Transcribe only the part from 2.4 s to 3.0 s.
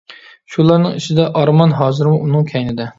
كەينىدە.